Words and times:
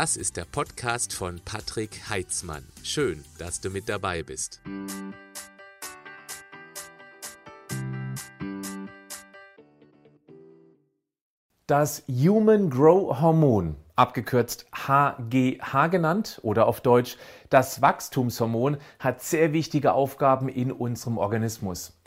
Das 0.00 0.16
ist 0.16 0.38
der 0.38 0.46
Podcast 0.46 1.12
von 1.12 1.42
Patrick 1.44 2.08
Heitzmann. 2.08 2.66
Schön, 2.82 3.22
dass 3.36 3.60
du 3.60 3.68
mit 3.68 3.86
dabei 3.86 4.22
bist. 4.22 4.62
Das 11.66 12.02
Human 12.08 12.70
Grow 12.70 13.20
Hormon, 13.20 13.76
abgekürzt 13.94 14.64
HGH 14.72 15.88
genannt 15.88 16.40
oder 16.42 16.66
auf 16.66 16.80
Deutsch 16.80 17.18
das 17.50 17.82
Wachstumshormon, 17.82 18.78
hat 19.00 19.20
sehr 19.20 19.52
wichtige 19.52 19.92
Aufgaben 19.92 20.48
in 20.48 20.72
unserem 20.72 21.18
Organismus. 21.18 21.99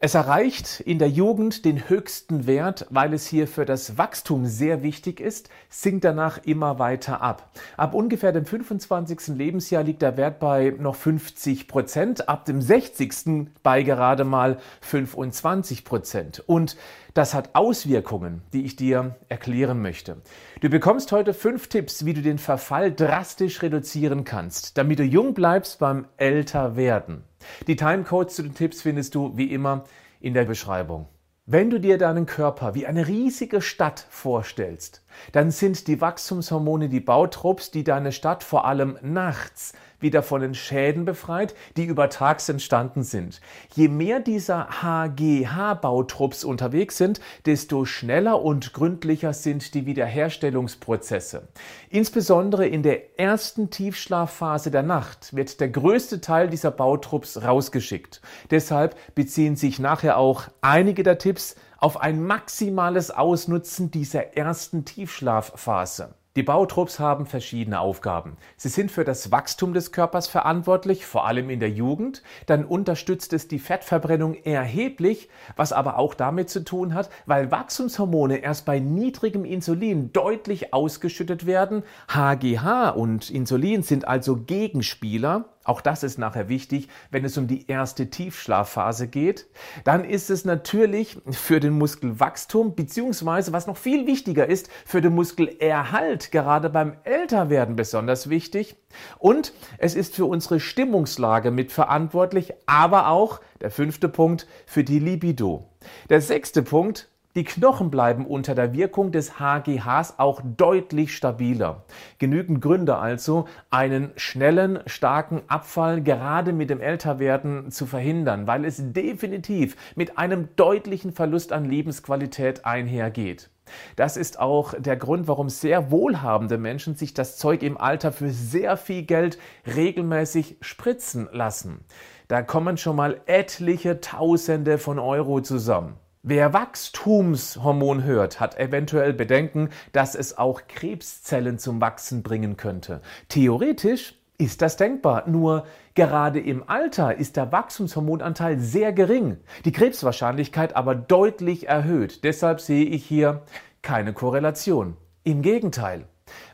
Es 0.00 0.14
erreicht 0.14 0.78
in 0.78 1.00
der 1.00 1.08
Jugend 1.08 1.64
den 1.64 1.88
höchsten 1.88 2.46
Wert, 2.46 2.86
weil 2.88 3.12
es 3.14 3.26
hier 3.26 3.48
für 3.48 3.64
das 3.64 3.98
Wachstum 3.98 4.46
sehr 4.46 4.84
wichtig 4.84 5.18
ist, 5.18 5.50
sinkt 5.68 6.04
danach 6.04 6.38
immer 6.44 6.78
weiter 6.78 7.20
ab. 7.20 7.50
Ab 7.76 7.94
ungefähr 7.94 8.30
dem 8.30 8.46
25. 8.46 9.36
Lebensjahr 9.36 9.82
liegt 9.82 10.02
der 10.02 10.16
Wert 10.16 10.38
bei 10.38 10.72
noch 10.78 10.94
50 10.94 11.66
Prozent, 11.66 12.28
ab 12.28 12.44
dem 12.44 12.62
60. 12.62 13.48
bei 13.64 13.82
gerade 13.82 14.22
mal 14.22 14.58
25 14.82 15.84
Prozent. 15.84 16.44
Und 16.46 16.76
das 17.14 17.34
hat 17.34 17.56
Auswirkungen, 17.56 18.42
die 18.52 18.66
ich 18.66 18.76
dir 18.76 19.16
erklären 19.28 19.82
möchte. 19.82 20.18
Du 20.60 20.68
bekommst 20.68 21.10
heute 21.10 21.34
fünf 21.34 21.66
Tipps, 21.66 22.04
wie 22.04 22.14
du 22.14 22.22
den 22.22 22.38
Verfall 22.38 22.92
drastisch 22.92 23.62
reduzieren 23.62 24.22
kannst, 24.22 24.78
damit 24.78 25.00
du 25.00 25.02
jung 25.02 25.34
bleibst 25.34 25.80
beim 25.80 26.06
Älterwerden. 26.18 27.24
Die 27.66 27.76
Timecodes 27.76 28.34
zu 28.34 28.42
den 28.42 28.54
Tipps 28.54 28.82
findest 28.82 29.14
du 29.14 29.36
wie 29.36 29.52
immer 29.52 29.84
in 30.20 30.34
der 30.34 30.44
Beschreibung. 30.44 31.08
Wenn 31.46 31.70
du 31.70 31.80
dir 31.80 31.96
deinen 31.96 32.26
Körper 32.26 32.74
wie 32.74 32.86
eine 32.86 33.06
riesige 33.06 33.62
Stadt 33.62 34.06
vorstellst, 34.10 35.02
dann 35.32 35.50
sind 35.50 35.86
die 35.88 36.00
Wachstumshormone 36.00 36.88
die 36.88 37.00
Bautrupps, 37.00 37.70
die 37.70 37.84
deine 37.84 38.12
Stadt 38.12 38.44
vor 38.44 38.64
allem 38.64 38.98
nachts 39.02 39.72
wieder 40.00 40.22
von 40.22 40.40
den 40.40 40.54
Schäden 40.54 41.04
befreit, 41.04 41.54
die 41.76 41.84
über 41.84 42.08
Tags 42.08 42.48
entstanden 42.48 43.02
sind. 43.02 43.40
Je 43.74 43.88
mehr 43.88 44.20
dieser 44.20 44.68
HGH-Bautrupps 44.82 46.44
unterwegs 46.44 46.96
sind, 46.96 47.20
desto 47.46 47.84
schneller 47.84 48.42
und 48.42 48.72
gründlicher 48.72 49.32
sind 49.32 49.74
die 49.74 49.86
Wiederherstellungsprozesse. 49.86 51.48
Insbesondere 51.90 52.66
in 52.66 52.82
der 52.82 53.18
ersten 53.18 53.70
Tiefschlafphase 53.70 54.70
der 54.70 54.82
Nacht 54.82 55.34
wird 55.34 55.60
der 55.60 55.68
größte 55.68 56.20
Teil 56.20 56.48
dieser 56.48 56.70
Bautrupps 56.70 57.42
rausgeschickt. 57.42 58.20
Deshalb 58.50 58.96
beziehen 59.14 59.56
sich 59.56 59.78
nachher 59.78 60.16
auch 60.16 60.44
einige 60.60 61.02
der 61.02 61.18
Tipps 61.18 61.56
auf 61.78 62.00
ein 62.00 62.22
maximales 62.22 63.10
Ausnutzen 63.10 63.90
dieser 63.90 64.36
ersten 64.36 64.84
Tiefschlafphase. 64.84 66.14
Die 66.38 66.44
Bautrupps 66.44 67.00
haben 67.00 67.26
verschiedene 67.26 67.80
Aufgaben. 67.80 68.36
Sie 68.56 68.68
sind 68.68 68.92
für 68.92 69.02
das 69.02 69.32
Wachstum 69.32 69.74
des 69.74 69.90
Körpers 69.90 70.28
verantwortlich, 70.28 71.04
vor 71.04 71.26
allem 71.26 71.50
in 71.50 71.58
der 71.58 71.70
Jugend. 71.70 72.22
Dann 72.46 72.64
unterstützt 72.64 73.32
es 73.32 73.48
die 73.48 73.58
Fettverbrennung 73.58 74.34
erheblich, 74.44 75.30
was 75.56 75.72
aber 75.72 75.98
auch 75.98 76.14
damit 76.14 76.48
zu 76.48 76.62
tun 76.62 76.94
hat, 76.94 77.10
weil 77.26 77.50
Wachstumshormone 77.50 78.36
erst 78.36 78.66
bei 78.66 78.78
niedrigem 78.78 79.44
Insulin 79.44 80.12
deutlich 80.12 80.72
ausgeschüttet 80.72 81.44
werden. 81.44 81.82
HGH 82.06 82.90
und 82.90 83.30
Insulin 83.30 83.82
sind 83.82 84.06
also 84.06 84.36
Gegenspieler 84.36 85.46
auch 85.68 85.82
das 85.82 86.02
ist 86.02 86.18
nachher 86.18 86.48
wichtig, 86.48 86.88
wenn 87.10 87.26
es 87.26 87.36
um 87.36 87.46
die 87.46 87.66
erste 87.68 88.08
Tiefschlafphase 88.08 89.06
geht. 89.06 89.48
Dann 89.84 90.02
ist 90.02 90.30
es 90.30 90.46
natürlich 90.46 91.18
für 91.30 91.60
den 91.60 91.74
Muskelwachstum, 91.74 92.74
beziehungsweise 92.74 93.52
was 93.52 93.66
noch 93.66 93.76
viel 93.76 94.06
wichtiger 94.06 94.46
ist, 94.46 94.70
für 94.86 95.02
den 95.02 95.14
Muskelerhalt, 95.14 96.27
gerade 96.30 96.70
beim 96.70 96.94
Älterwerden 97.04 97.76
besonders 97.76 98.28
wichtig. 98.30 98.76
Und 99.18 99.52
es 99.78 99.94
ist 99.94 100.14
für 100.14 100.26
unsere 100.26 100.60
Stimmungslage 100.60 101.50
mitverantwortlich, 101.50 102.54
aber 102.66 103.08
auch, 103.08 103.40
der 103.60 103.70
fünfte 103.70 104.08
Punkt, 104.08 104.46
für 104.66 104.84
die 104.84 104.98
Libido. 104.98 105.68
Der 106.10 106.20
sechste 106.20 106.62
Punkt, 106.62 107.08
die 107.38 107.44
Knochen 107.44 107.90
bleiben 107.90 108.26
unter 108.26 108.56
der 108.56 108.72
Wirkung 108.72 109.12
des 109.12 109.38
HGHs 109.38 110.14
auch 110.16 110.40
deutlich 110.44 111.14
stabiler. 111.14 111.84
Genügend 112.18 112.60
Gründe 112.60 112.96
also, 112.96 113.46
einen 113.70 114.10
schnellen, 114.16 114.80
starken 114.86 115.42
Abfall 115.46 116.02
gerade 116.02 116.52
mit 116.52 116.68
dem 116.68 116.80
Älterwerden 116.80 117.70
zu 117.70 117.86
verhindern, 117.86 118.48
weil 118.48 118.64
es 118.64 118.82
definitiv 118.92 119.76
mit 119.94 120.18
einem 120.18 120.48
deutlichen 120.56 121.12
Verlust 121.12 121.52
an 121.52 121.64
Lebensqualität 121.64 122.64
einhergeht. 122.64 123.50
Das 123.96 124.16
ist 124.16 124.38
auch 124.38 124.74
der 124.78 124.96
Grund, 124.96 125.28
warum 125.28 125.48
sehr 125.48 125.90
wohlhabende 125.90 126.58
Menschen 126.58 126.94
sich 126.94 127.14
das 127.14 127.36
Zeug 127.36 127.62
im 127.62 127.78
Alter 127.78 128.12
für 128.12 128.30
sehr 128.30 128.76
viel 128.76 129.02
Geld 129.02 129.38
regelmäßig 129.66 130.56
spritzen 130.60 131.28
lassen. 131.32 131.84
Da 132.28 132.42
kommen 132.42 132.76
schon 132.76 132.96
mal 132.96 133.20
etliche 133.26 134.00
Tausende 134.00 134.78
von 134.78 134.98
Euro 134.98 135.40
zusammen. 135.40 135.96
Wer 136.22 136.52
Wachstumshormon 136.52 138.02
hört, 138.02 138.38
hat 138.40 138.58
eventuell 138.58 139.14
Bedenken, 139.14 139.70
dass 139.92 140.14
es 140.14 140.36
auch 140.36 140.62
Krebszellen 140.68 141.58
zum 141.58 141.80
Wachsen 141.80 142.22
bringen 142.22 142.56
könnte. 142.56 143.00
Theoretisch 143.28 144.14
ist 144.38 144.62
das 144.62 144.76
denkbar, 144.76 145.28
nur 145.28 145.66
gerade 145.94 146.38
im 146.38 146.68
Alter 146.68 147.16
ist 147.16 147.36
der 147.36 147.50
Wachstumshormonanteil 147.50 148.60
sehr 148.60 148.92
gering, 148.92 149.38
die 149.64 149.72
Krebswahrscheinlichkeit 149.72 150.76
aber 150.76 150.94
deutlich 150.94 151.68
erhöht. 151.68 152.22
Deshalb 152.22 152.60
sehe 152.60 152.84
ich 152.84 153.04
hier 153.04 153.42
keine 153.82 154.12
Korrelation. 154.12 154.96
Im 155.24 155.42
Gegenteil, 155.42 156.06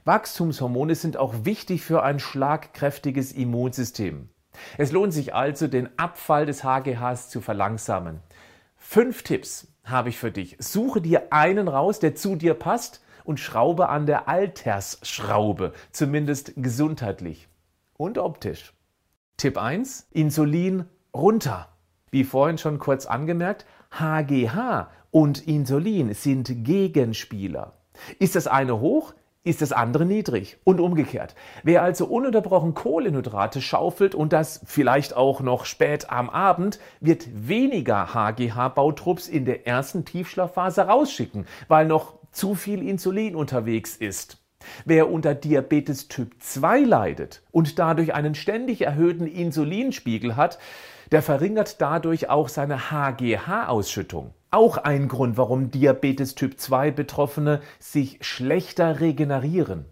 Wachstumshormone 0.05 0.95
sind 0.95 1.19
auch 1.19 1.45
wichtig 1.45 1.83
für 1.83 2.03
ein 2.03 2.21
schlagkräftiges 2.21 3.33
Immunsystem. 3.33 4.31
Es 4.79 4.91
lohnt 4.91 5.13
sich 5.13 5.35
also, 5.35 5.67
den 5.67 5.91
Abfall 5.99 6.47
des 6.47 6.65
HGHs 6.65 7.29
zu 7.29 7.43
verlangsamen. 7.43 8.21
Fünf 8.77 9.25
Tipps 9.25 9.69
habe 9.85 10.09
ich 10.09 10.19
für 10.19 10.31
dich. 10.31 10.57
Suche 10.59 11.03
dir 11.03 11.33
einen 11.33 11.69
raus, 11.69 11.99
der 11.99 12.15
zu 12.15 12.37
dir 12.37 12.55
passt 12.55 13.03
und 13.25 13.41
schraube 13.41 13.91
an 13.91 14.07
der 14.07 14.27
Altersschraube, 14.29 15.73
zumindest 15.91 16.53
gesundheitlich 16.57 17.49
und 17.97 18.19
optisch. 18.19 18.73
Tipp 19.37 19.59
1. 19.59 20.09
Insulin 20.13 20.87
runter. 21.15 21.69
Wie 22.11 22.25
vorhin 22.25 22.59
schon 22.59 22.79
kurz 22.79 23.07
angemerkt, 23.07 23.67
HGH 23.91 24.91
und 25.11 25.47
Insulin 25.47 26.15
sind 26.15 26.65
Gegenspieler. 26.65 27.75
Ist 28.19 28.37
das 28.37 28.47
eine 28.47 28.81
hoch, 28.81 29.15
ist 29.45 29.61
das 29.61 29.73
andere 29.73 30.07
niedrig 30.07 30.57
und 30.65 30.81
umgekehrt. 30.81 31.35
Wer 31.63 31.83
also 31.83 32.07
ununterbrochen 32.07 32.75
Kohlenhydrate 32.75 33.61
schaufelt 33.61 34.15
und 34.15 34.33
das 34.33 34.63
vielleicht 34.65 35.15
auch 35.15 35.41
noch 35.41 35.67
spät 35.67 36.11
am 36.11 36.31
Abend, 36.31 36.81
wird 37.01 37.29
weniger 37.49 38.15
HGH-Bautrupps 38.15 39.29
in 39.29 39.45
der 39.45 39.67
ersten 39.67 40.05
Tiefschlafphase 40.05 40.83
rausschicken, 40.83 41.47
weil 41.69 41.87
noch 41.87 42.15
zu 42.33 42.55
viel 42.55 42.83
Insulin 42.83 43.37
unterwegs 43.37 43.97
ist. 43.97 44.44
Wer 44.85 45.11
unter 45.11 45.35
Diabetes 45.35 46.09
Typ 46.09 46.35
2 46.41 46.81
leidet 46.81 47.43
und 47.51 47.79
dadurch 47.79 48.15
einen 48.15 48.35
ständig 48.35 48.83
erhöhten 48.83 49.27
Insulinspiegel 49.27 50.37
hat, 50.37 50.59
der 51.13 51.23
verringert 51.23 51.81
dadurch 51.81 52.29
auch 52.29 52.49
seine 52.49 52.91
HGH-Ausschüttung. 52.91 54.35
Auch 54.51 54.79
ein 54.79 55.09
Grund, 55.09 55.37
warum 55.37 55.71
Diabetes 55.71 56.35
Typ 56.35 56.59
2 56.59 56.91
Betroffene 56.91 57.61
sich 57.79 58.19
schlechter 58.21 59.01
regenerieren. 59.01 59.87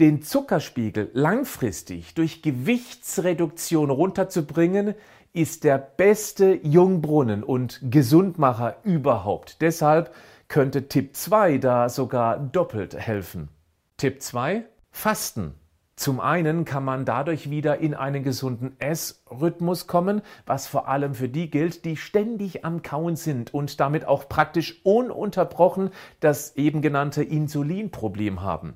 Den 0.00 0.22
Zuckerspiegel 0.22 1.10
langfristig 1.12 2.14
durch 2.14 2.40
Gewichtsreduktion 2.40 3.90
runterzubringen, 3.90 4.94
ist 5.32 5.64
der 5.64 5.78
beste 5.78 6.58
Jungbrunnen 6.62 7.44
und 7.44 7.80
Gesundmacher 7.82 8.76
überhaupt. 8.82 9.60
Deshalb 9.60 10.12
könnte 10.48 10.88
Tipp 10.88 11.14
2 11.14 11.58
da 11.58 11.88
sogar 11.88 12.38
doppelt 12.38 12.98
helfen. 12.98 13.48
Tipp 14.00 14.22
2. 14.22 14.64
Fasten. 14.90 15.56
Zum 15.94 16.20
einen 16.20 16.64
kann 16.64 16.86
man 16.86 17.04
dadurch 17.04 17.50
wieder 17.50 17.80
in 17.80 17.92
einen 17.92 18.22
gesunden 18.22 18.80
Essrhythmus 18.80 19.88
kommen, 19.88 20.22
was 20.46 20.66
vor 20.66 20.88
allem 20.88 21.12
für 21.12 21.28
die 21.28 21.50
gilt, 21.50 21.84
die 21.84 21.98
ständig 21.98 22.64
am 22.64 22.80
Kauen 22.80 23.16
sind 23.16 23.52
und 23.52 23.78
damit 23.78 24.06
auch 24.06 24.26
praktisch 24.26 24.80
ununterbrochen 24.84 25.90
das 26.20 26.56
eben 26.56 26.80
genannte 26.80 27.22
Insulinproblem 27.22 28.40
haben. 28.40 28.72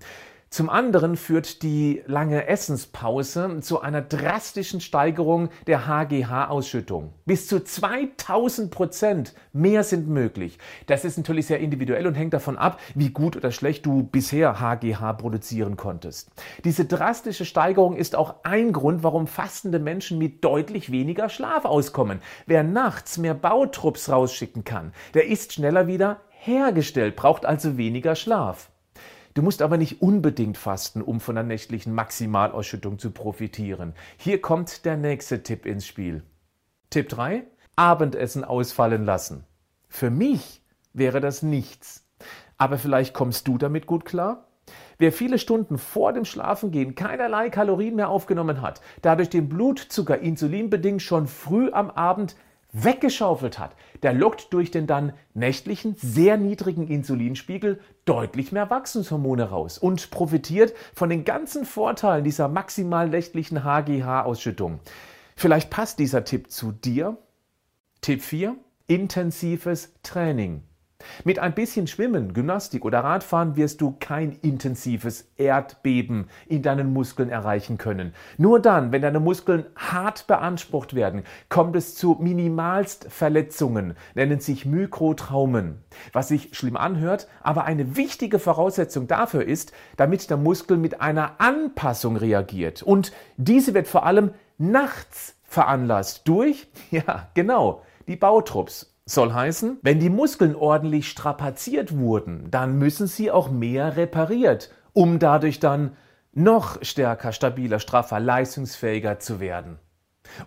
Zum 0.54 0.70
anderen 0.70 1.16
führt 1.16 1.64
die 1.64 2.04
lange 2.06 2.46
Essenspause 2.46 3.58
zu 3.60 3.80
einer 3.80 4.02
drastischen 4.02 4.80
Steigerung 4.80 5.48
der 5.66 5.88
HGH-Ausschüttung. 5.88 7.12
Bis 7.26 7.48
zu 7.48 7.64
2000 7.64 8.70
Prozent 8.70 9.34
mehr 9.52 9.82
sind 9.82 10.06
möglich. 10.06 10.58
Das 10.86 11.04
ist 11.04 11.16
natürlich 11.16 11.48
sehr 11.48 11.58
individuell 11.58 12.06
und 12.06 12.14
hängt 12.14 12.34
davon 12.34 12.56
ab, 12.56 12.78
wie 12.94 13.10
gut 13.10 13.34
oder 13.34 13.50
schlecht 13.50 13.84
du 13.84 14.04
bisher 14.04 14.60
HGH 14.60 15.14
produzieren 15.14 15.76
konntest. 15.76 16.30
Diese 16.62 16.84
drastische 16.84 17.46
Steigerung 17.46 17.96
ist 17.96 18.14
auch 18.14 18.36
ein 18.44 18.72
Grund, 18.72 19.02
warum 19.02 19.26
fastende 19.26 19.80
Menschen 19.80 20.18
mit 20.18 20.44
deutlich 20.44 20.92
weniger 20.92 21.30
Schlaf 21.30 21.64
auskommen. 21.64 22.20
Wer 22.46 22.62
nachts 22.62 23.18
mehr 23.18 23.34
Bautrupps 23.34 24.08
rausschicken 24.08 24.62
kann, 24.62 24.92
der 25.14 25.26
ist 25.26 25.52
schneller 25.52 25.88
wieder 25.88 26.20
hergestellt, 26.30 27.16
braucht 27.16 27.44
also 27.44 27.76
weniger 27.76 28.14
Schlaf. 28.14 28.70
Du 29.34 29.42
musst 29.42 29.62
aber 29.62 29.76
nicht 29.76 30.00
unbedingt 30.00 30.56
fasten, 30.56 31.02
um 31.02 31.18
von 31.18 31.34
der 31.34 31.42
nächtlichen 31.42 31.92
Maximalausschüttung 31.92 33.00
zu 33.00 33.10
profitieren. 33.10 33.94
Hier 34.16 34.40
kommt 34.40 34.84
der 34.84 34.96
nächste 34.96 35.42
Tipp 35.42 35.66
ins 35.66 35.86
Spiel. 35.86 36.22
Tipp 36.88 37.08
3. 37.08 37.42
Abendessen 37.74 38.44
ausfallen 38.44 39.04
lassen. 39.04 39.44
Für 39.88 40.10
mich 40.10 40.62
wäre 40.92 41.20
das 41.20 41.42
nichts. 41.42 42.06
Aber 42.58 42.78
vielleicht 42.78 43.12
kommst 43.12 43.48
du 43.48 43.58
damit 43.58 43.86
gut 43.86 44.04
klar? 44.04 44.46
Wer 44.98 45.10
viele 45.10 45.40
Stunden 45.40 45.78
vor 45.78 46.12
dem 46.12 46.24
Schlafengehen 46.24 46.94
keinerlei 46.94 47.50
Kalorien 47.50 47.96
mehr 47.96 48.10
aufgenommen 48.10 48.62
hat, 48.62 48.80
dadurch 49.02 49.30
den 49.30 49.48
Blutzucker 49.48 50.20
insulinbedingt 50.20 51.02
schon 51.02 51.26
früh 51.26 51.72
am 51.72 51.90
Abend 51.90 52.36
weggeschaufelt 52.74 53.58
hat, 53.58 53.76
der 54.02 54.12
lockt 54.12 54.52
durch 54.52 54.70
den 54.70 54.86
dann 54.86 55.14
nächtlichen, 55.32 55.94
sehr 55.96 56.36
niedrigen 56.36 56.88
Insulinspiegel 56.88 57.80
deutlich 58.04 58.52
mehr 58.52 58.68
Wachstumshormone 58.68 59.44
raus 59.44 59.78
und 59.78 60.10
profitiert 60.10 60.74
von 60.92 61.08
den 61.08 61.24
ganzen 61.24 61.64
Vorteilen 61.64 62.24
dieser 62.24 62.48
maximal 62.48 63.08
nächtlichen 63.08 63.64
HGH-Ausschüttung. 63.64 64.80
Vielleicht 65.36 65.70
passt 65.70 65.98
dieser 65.98 66.24
Tipp 66.24 66.50
zu 66.50 66.72
dir. 66.72 67.16
Tipp 68.02 68.22
4. 68.22 68.56
Intensives 68.86 69.94
Training. 70.02 70.62
Mit 71.24 71.38
ein 71.38 71.54
bisschen 71.54 71.86
Schwimmen, 71.86 72.34
Gymnastik 72.34 72.84
oder 72.84 73.00
Radfahren 73.00 73.56
wirst 73.56 73.80
du 73.80 73.96
kein 73.98 74.32
intensives 74.42 75.28
Erdbeben 75.36 76.28
in 76.46 76.62
deinen 76.62 76.92
Muskeln 76.92 77.30
erreichen 77.30 77.78
können. 77.78 78.14
Nur 78.38 78.60
dann, 78.60 78.92
wenn 78.92 79.02
deine 79.02 79.20
Muskeln 79.20 79.66
hart 79.76 80.26
beansprucht 80.26 80.94
werden, 80.94 81.24
kommt 81.48 81.76
es 81.76 81.94
zu 81.94 82.16
minimalst 82.20 83.06
Verletzungen, 83.10 83.96
nennen 84.14 84.40
sich 84.40 84.66
Mikrotraumen. 84.66 85.82
Was 86.12 86.28
sich 86.28 86.56
schlimm 86.56 86.76
anhört, 86.76 87.28
aber 87.42 87.64
eine 87.64 87.96
wichtige 87.96 88.38
Voraussetzung 88.38 89.06
dafür 89.06 89.44
ist, 89.44 89.72
damit 89.96 90.30
der 90.30 90.36
Muskel 90.36 90.76
mit 90.76 91.00
einer 91.00 91.40
Anpassung 91.40 92.16
reagiert. 92.16 92.82
Und 92.82 93.12
diese 93.36 93.74
wird 93.74 93.88
vor 93.88 94.06
allem 94.06 94.30
nachts 94.58 95.36
veranlasst 95.44 96.26
durch, 96.28 96.68
ja, 96.90 97.28
genau, 97.34 97.82
die 98.06 98.16
Bautrupps 98.16 98.93
soll 99.06 99.32
heißen, 99.32 99.78
wenn 99.82 100.00
die 100.00 100.10
Muskeln 100.10 100.54
ordentlich 100.54 101.08
strapaziert 101.08 101.96
wurden, 101.96 102.50
dann 102.50 102.78
müssen 102.78 103.06
sie 103.06 103.30
auch 103.30 103.50
mehr 103.50 103.96
repariert, 103.96 104.70
um 104.92 105.18
dadurch 105.18 105.60
dann 105.60 105.96
noch 106.32 106.82
stärker, 106.82 107.32
stabiler, 107.32 107.78
straffer, 107.78 108.18
leistungsfähiger 108.18 109.18
zu 109.18 109.40
werden. 109.40 109.78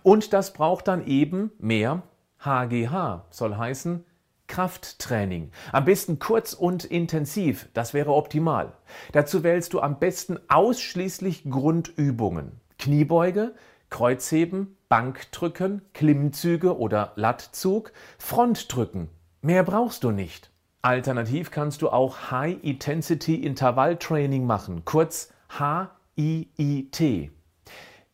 Und 0.02 0.32
das 0.32 0.52
braucht 0.52 0.88
dann 0.88 1.06
eben 1.06 1.52
mehr 1.58 2.02
HGH, 2.40 3.26
soll 3.30 3.56
heißen 3.56 4.04
Krafttraining. 4.48 5.50
Am 5.72 5.84
besten 5.84 6.18
kurz 6.18 6.54
und 6.54 6.84
intensiv, 6.84 7.68
das 7.74 7.94
wäre 7.94 8.12
optimal. 8.12 8.72
Dazu 9.12 9.44
wählst 9.44 9.74
du 9.74 9.80
am 9.80 9.98
besten 9.98 10.38
ausschließlich 10.48 11.44
Grundübungen. 11.50 12.52
Kniebeuge, 12.78 13.54
Kreuzheben, 13.90 14.77
Bankdrücken, 14.88 15.82
Klimmzüge 15.92 16.78
oder 16.78 17.12
Lattzug, 17.16 17.92
Frontdrücken. 18.18 19.10
Mehr 19.42 19.62
brauchst 19.62 20.04
du 20.04 20.10
nicht. 20.10 20.50
Alternativ 20.80 21.50
kannst 21.50 21.82
du 21.82 21.90
auch 21.90 22.30
High 22.30 22.56
Intensity 22.62 23.34
Intervall 23.34 23.96
Training 23.96 24.46
machen, 24.46 24.84
kurz 24.84 25.32
HIIT. 25.58 27.30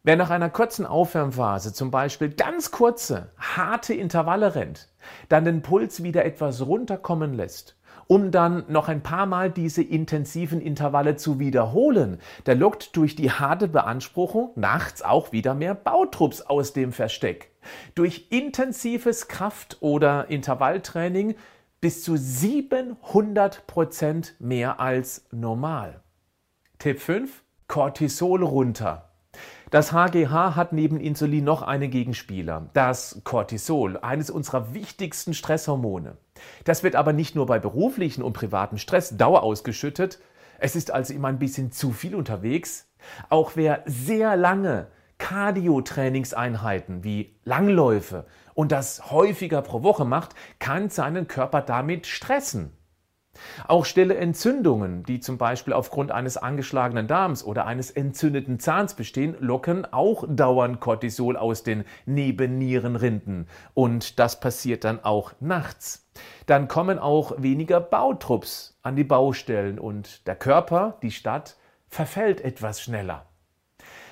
Wer 0.03 0.17
nach 0.17 0.31
einer 0.31 0.51
kurzen 0.51 0.85
Aufwärmphase 0.85 1.73
zum 1.73 1.91
Beispiel 1.91 2.31
ganz 2.31 2.71
kurze, 2.71 3.31
harte 3.39 3.95
Intervalle 3.95 4.55
rennt, 4.55 4.89
dann 5.29 5.45
den 5.45 5.63
Puls 5.63 6.03
wieder 6.03 6.25
etwas 6.25 6.67
runterkommen 6.67 7.35
lässt 7.35 7.77
um 8.07 8.31
dann 8.31 8.65
noch 8.69 8.89
ein 8.89 9.03
paar 9.03 9.27
Mal 9.27 9.51
diese 9.51 9.83
intensiven 9.83 10.61
Intervalle 10.61 11.17
zu 11.17 11.39
wiederholen. 11.39 12.19
Der 12.47 12.55
lockt 12.55 12.97
durch 12.97 13.17
die 13.17 13.31
harte 13.31 13.69
Beanspruchung 13.69 14.51
nachts 14.57 15.03
auch 15.03 15.33
wieder 15.33 15.55
mehr 15.55 15.75
Bautrupps 15.75 16.43
aus 16.43 16.73
dem 16.73 16.93
Versteck. 16.93 17.51
Durch 17.95 18.27
intensives 18.31 19.29
Kraft- 19.29 19.79
oder 19.81 20.29
Intervalltraining 20.29 21.35
bis 21.81 22.03
zu 22.03 22.17
700 22.17 23.67
Prozent 23.67 24.35
mehr 24.39 24.81
als 24.81 25.27
normal. 25.31 26.03
Tipp 26.79 27.01
5. 27.01 27.43
Cortisol 27.69 28.43
runter. 28.43 29.14
Das 29.71 29.93
HGH 29.93 30.55
hat 30.57 30.73
neben 30.73 31.01
Insulin 31.01 31.45
noch 31.45 31.63
einen 31.63 31.91
Gegenspieler, 31.91 32.71
das 32.75 33.21
Cortisol, 33.25 33.97
eines 33.97 34.31
unserer 34.31 34.75
wichtigsten 34.75 35.35
Stresshormone. 35.35 36.17
Das 36.65 36.83
wird 36.83 36.97
aber 36.97 37.13
nicht 37.13 37.35
nur 37.35 37.47
bei 37.47 37.59
beruflichen 37.59 38.23
und 38.23 38.35
privaten 38.35 38.79
Stress 38.79 39.17
Dauer 39.17 39.43
ausgeschüttet, 39.43 40.19
es 40.59 40.77
ist 40.77 40.91
also 40.91 41.13
immer 41.13 41.29
ein 41.29 41.39
bisschen 41.39 41.73
zu 41.73 41.93
viel 41.93 42.15
unterwegs. 42.15 42.89
Auch 43.29 43.53
wer 43.55 43.83
sehr 43.87 44.37
lange 44.37 44.87
Cardio-Trainingseinheiten 45.19 47.05
wie 47.05 47.37
Langläufe 47.45 48.27
und 48.55 48.73
das 48.73 49.11
häufiger 49.11 49.63
pro 49.63 49.83
Woche 49.83 50.05
macht, 50.05 50.35
kann 50.59 50.91
seinen 50.91 51.29
Körper 51.29 51.61
damit 51.61 52.07
stressen. 52.07 52.73
Auch 53.67 53.85
stille 53.85 54.17
Entzündungen, 54.17 55.03
die 55.05 55.21
zum 55.21 55.39
Beispiel 55.39 55.73
aufgrund 55.73 56.13
eines 56.13 56.37
angeschlagenen 56.37 57.07
Darms 57.07 57.45
oder 57.45 57.67
eines 57.67 57.91
entzündeten 57.91 58.59
Zahns 58.59 58.95
bestehen, 58.95 59.37
locken 59.41 59.87
auch 59.93 60.25
dauernd 60.29 60.81
Cortisol 60.81 61.37
aus 61.37 61.63
den 61.63 61.85
Nebennierenrinden. 62.07 63.47
Und 63.75 64.19
das 64.19 64.41
passiert 64.41 64.85
dann 64.85 65.05
auch 65.05 65.33
nachts. 65.41 66.07
Dann 66.47 66.69
kommen 66.69 66.99
auch 66.99 67.33
weniger 67.39 67.81
Bautrupps 67.81 68.79
an 68.83 68.97
die 68.97 69.05
Baustellen 69.05 69.79
und 69.79 70.27
der 70.27 70.37
Körper, 70.37 70.99
die 71.03 71.11
Stadt, 71.11 71.57
verfällt 71.89 72.41
etwas 72.41 72.81
schneller. 72.81 73.27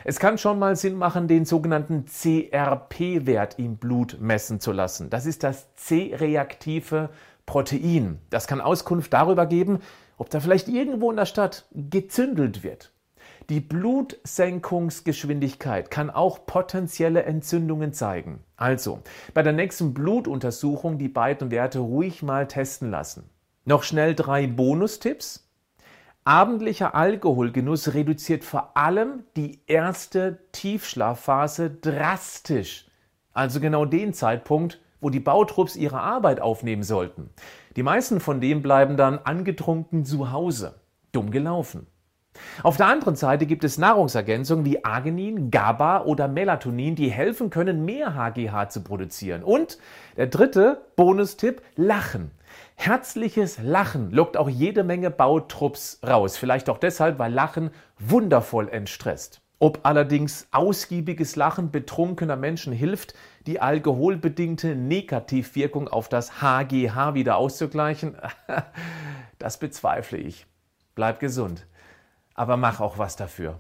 Es 0.05 0.19
kann 0.19 0.37
schon 0.37 0.59
mal 0.59 0.75
Sinn 0.75 0.97
machen, 0.97 1.29
den 1.29 1.45
sogenannten 1.45 2.07
CRP-Wert 2.07 3.59
im 3.59 3.77
Blut 3.77 4.19
messen 4.21 4.59
zu 4.59 4.73
lassen. 4.73 5.11
Das 5.11 5.27
ist 5.27 5.45
das 5.45 5.75
C-reaktive 5.77 7.11
Protein. 7.52 8.19
Das 8.31 8.46
kann 8.46 8.62
Auskunft 8.62 9.12
darüber 9.12 9.44
geben, 9.44 9.81
ob 10.16 10.31
da 10.31 10.40
vielleicht 10.40 10.69
irgendwo 10.69 11.10
in 11.10 11.19
der 11.19 11.26
Stadt 11.26 11.66
gezündelt 11.75 12.62
wird. 12.62 12.94
Die 13.50 13.60
Blutsenkungsgeschwindigkeit 13.60 15.90
kann 15.90 16.08
auch 16.08 16.46
potenzielle 16.46 17.25
Entzündungen 17.25 17.93
zeigen. 17.93 18.43
Also 18.56 19.00
bei 19.34 19.43
der 19.43 19.52
nächsten 19.52 19.93
Blutuntersuchung 19.93 20.96
die 20.96 21.10
beiden 21.10 21.50
Werte 21.50 21.81
ruhig 21.81 22.22
mal 22.22 22.49
testen 22.49 22.90
lassen. 22.90 23.28
Noch 23.66 23.82
schnell 23.82 24.14
drei 24.14 24.46
Bonustipps. 24.46 25.46
Abendlicher 26.25 26.94
Alkoholgenuss 26.94 27.92
reduziert 27.92 28.44
vor 28.44 28.78
allem 28.78 29.25
die 29.37 29.61
erste 29.66 30.38
Tiefschlafphase 30.52 31.68
drastisch. 31.68 32.87
Also 33.35 33.61
genau 33.61 33.85
den 33.85 34.14
Zeitpunkt, 34.14 34.80
wo 35.02 35.11
die 35.11 35.21
Bautrupps 35.21 35.76
ihre 35.76 36.00
Arbeit 36.00 36.40
aufnehmen 36.40 36.82
sollten. 36.82 37.28
Die 37.76 37.82
meisten 37.82 38.21
von 38.21 38.40
denen 38.40 38.62
bleiben 38.62 38.97
dann 38.97 39.18
angetrunken 39.18 40.06
zu 40.06 40.32
Hause. 40.32 40.80
Dumm 41.12 41.30
gelaufen. 41.30 41.87
Auf 42.62 42.78
der 42.78 42.87
anderen 42.87 43.16
Seite 43.16 43.44
gibt 43.44 43.64
es 43.64 43.76
Nahrungsergänzungen 43.76 44.64
wie 44.64 44.85
Arginin, 44.85 45.50
GABA 45.50 46.04
oder 46.04 46.28
Melatonin, 46.28 46.94
die 46.94 47.11
helfen 47.11 47.50
können, 47.50 47.85
mehr 47.85 48.14
HGH 48.14 48.71
zu 48.71 48.82
produzieren. 48.82 49.42
Und 49.42 49.78
der 50.16 50.28
dritte 50.28 50.80
Bonustipp, 50.97 51.61
Lachen. 51.76 52.30
Herzliches 52.75 53.59
Lachen 53.62 54.11
lockt 54.11 54.37
auch 54.37 54.49
jede 54.49 54.82
Menge 54.82 55.11
Bautrupps 55.11 56.00
raus. 56.06 56.37
Vielleicht 56.37 56.71
auch 56.71 56.78
deshalb, 56.78 57.18
weil 57.18 57.32
Lachen 57.32 57.71
wundervoll 57.99 58.68
entstresst. 58.68 59.42
Ob 59.59 59.80
allerdings 59.85 60.49
ausgiebiges 60.50 61.37
Lachen 61.37 61.71
betrunkener 61.71 62.37
Menschen 62.37 62.73
hilft, 62.73 63.14
die 63.46 63.61
alkoholbedingte 63.61 64.75
Negativwirkung 64.76 65.88
auf 65.88 66.08
das 66.08 66.40
HGH 66.40 67.14
wieder 67.14 67.37
auszugleichen, 67.37 68.16
das 69.38 69.58
bezweifle 69.58 70.18
ich. 70.18 70.46
Bleib 70.94 71.20
gesund, 71.20 71.66
aber 72.34 72.56
mach 72.56 72.80
auch 72.80 72.99
was 72.99 73.16
dafür. 73.16 73.58